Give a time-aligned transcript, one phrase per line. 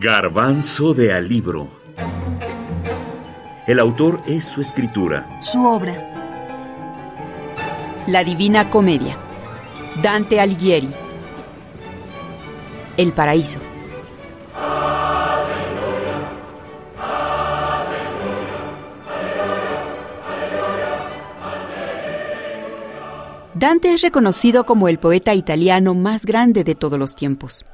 [0.00, 1.68] Garbanzo de Alibro.
[3.66, 5.28] El autor es su escritura.
[5.40, 5.92] Su obra.
[8.06, 9.16] La Divina Comedia.
[10.00, 10.88] Dante Alighieri.
[12.96, 13.58] El Paraíso.
[23.54, 27.64] Dante es reconocido como el poeta italiano más grande de todos los tiempos.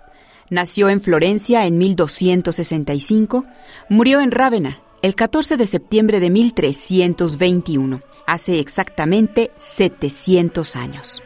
[0.51, 3.45] Nació en Florencia en 1265,
[3.89, 11.23] murió en Rávena el 14 de septiembre de 1321, hace exactamente 700 años.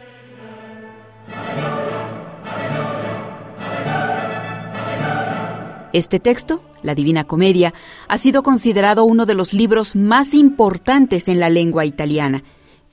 [5.92, 7.74] Este texto, la Divina Comedia,
[8.08, 12.44] ha sido considerado uno de los libros más importantes en la lengua italiana,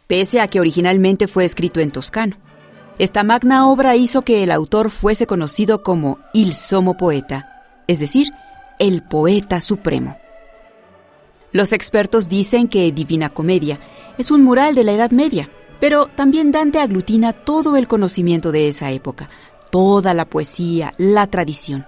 [0.08, 2.38] pese a que originalmente fue escrito en toscano.
[2.98, 8.28] Esta magna obra hizo que el autor fuese conocido como il Somo Poeta, es decir,
[8.80, 10.18] el poeta supremo.
[11.52, 13.78] Los expertos dicen que Divina Comedia
[14.18, 15.50] es un mural de la Edad Media,
[15.82, 19.28] pero también Dante aglutina todo el conocimiento de esa época,
[19.72, 21.86] toda la poesía, la tradición.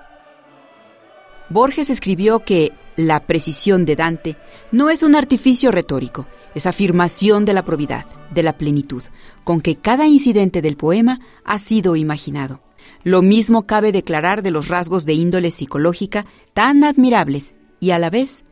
[1.50, 4.36] Borges escribió que la precisión de Dante
[4.72, 9.04] no es un artificio retórico, es afirmación de la probidad, de la plenitud,
[9.44, 12.59] con que cada incidente del poema ha sido imaginado.
[13.04, 18.09] Lo mismo cabe declarar de los rasgos de índole psicológica tan admirables y a la
[18.09, 18.44] vez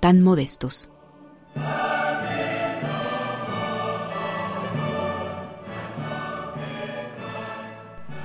[0.00, 0.90] tan modestos.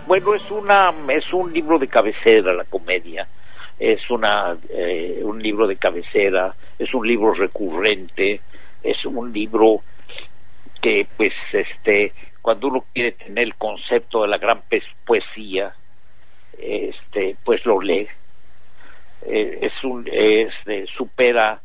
[0.08, 3.28] Bueno, es una es un libro de cabecera la comedia.
[3.80, 8.42] Es una eh, un libro de cabecera, es un libro recurrente,
[8.84, 9.82] es un libro
[10.82, 14.64] que pues este cuando uno quiere tener el concepto de la gran
[15.06, 15.74] poesía
[16.58, 18.08] este pues lo lee.
[19.26, 20.54] Eh, es un es,
[20.98, 21.62] supera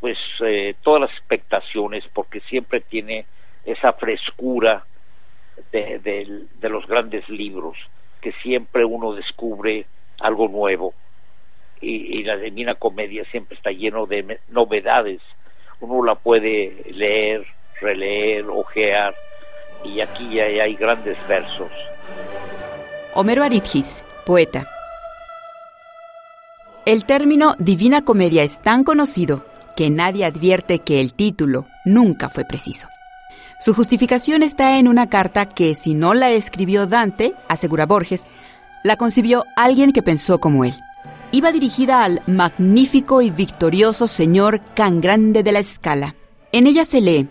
[0.00, 3.26] pues eh, todas las expectaciones porque siempre tiene
[3.64, 4.84] esa frescura
[5.72, 5.98] de,
[6.60, 7.78] de, los grandes libros
[8.20, 9.86] que siempre uno descubre
[10.20, 10.94] algo nuevo
[11.84, 15.20] y, la Divina Comedia siempre está lleno de novedades
[15.80, 17.44] uno la puede leer,
[17.80, 19.14] releer, ojear,
[19.84, 21.70] y aquí ya hay grandes versos.
[23.14, 24.64] Homero Aridgis, poeta.
[26.86, 29.44] El término Divina Comedia es tan conocido
[29.76, 32.88] que nadie advierte que el título nunca fue preciso.
[33.60, 38.26] Su justificación está en una carta que, si no la escribió Dante, asegura Borges,
[38.82, 40.74] la concibió alguien que pensó como él
[41.34, 46.14] iba dirigida al magnífico y victorioso señor Can Grande de la Escala.
[46.52, 47.28] En ella se lee,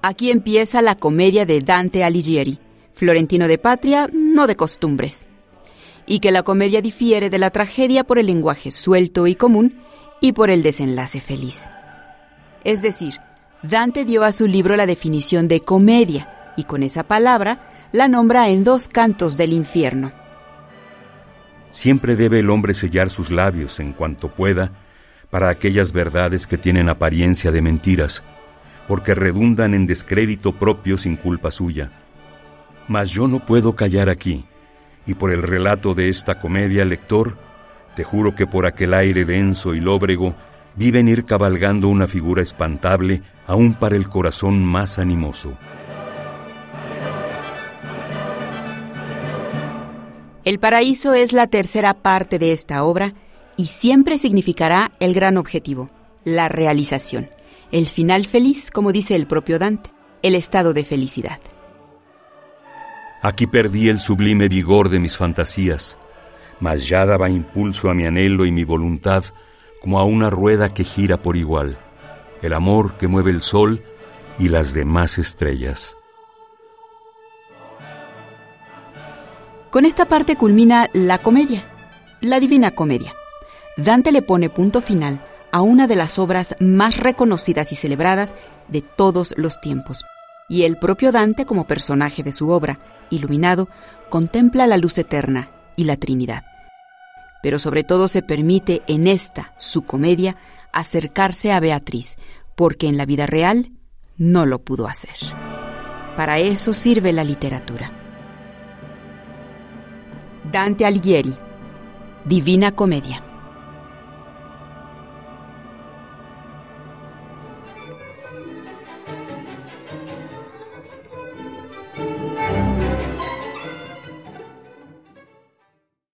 [0.00, 2.58] aquí empieza la comedia de Dante Alighieri,
[2.92, 5.26] florentino de patria, no de costumbres,
[6.06, 9.82] y que la comedia difiere de la tragedia por el lenguaje suelto y común
[10.22, 11.64] y por el desenlace feliz.
[12.64, 13.16] Es decir,
[13.62, 18.48] Dante dio a su libro la definición de comedia, y con esa palabra la nombra
[18.48, 20.10] en dos cantos del infierno.
[21.76, 24.72] Siempre debe el hombre sellar sus labios en cuanto pueda
[25.28, 28.24] para aquellas verdades que tienen apariencia de mentiras,
[28.88, 31.92] porque redundan en descrédito propio sin culpa suya.
[32.88, 34.46] Mas yo no puedo callar aquí,
[35.04, 37.36] y por el relato de esta comedia, lector,
[37.94, 40.34] te juro que por aquel aire denso y lóbrego
[40.76, 45.58] vi venir cabalgando una figura espantable aún para el corazón más animoso.
[50.46, 53.14] El paraíso es la tercera parte de esta obra
[53.56, 55.88] y siempre significará el gran objetivo,
[56.22, 57.28] la realización,
[57.72, 59.90] el final feliz, como dice el propio Dante,
[60.22, 61.40] el estado de felicidad.
[63.22, 65.98] Aquí perdí el sublime vigor de mis fantasías,
[66.60, 69.24] mas ya daba impulso a mi anhelo y mi voluntad
[69.80, 71.76] como a una rueda que gira por igual,
[72.40, 73.82] el amor que mueve el sol
[74.38, 75.96] y las demás estrellas.
[79.76, 81.62] Con esta parte culmina la comedia,
[82.22, 83.12] la Divina Comedia.
[83.76, 85.22] Dante le pone punto final
[85.52, 88.34] a una de las obras más reconocidas y celebradas
[88.68, 90.02] de todos los tiempos.
[90.48, 92.80] Y el propio Dante, como personaje de su obra,
[93.10, 93.68] iluminado,
[94.08, 96.46] contempla la luz eterna y la Trinidad.
[97.42, 100.36] Pero sobre todo se permite en esta, su comedia,
[100.72, 102.16] acercarse a Beatriz,
[102.54, 103.72] porque en la vida real
[104.16, 105.16] no lo pudo hacer.
[106.16, 108.05] Para eso sirve la literatura.
[110.56, 111.36] Dante Alighieri.
[112.24, 113.22] Divina Comedia.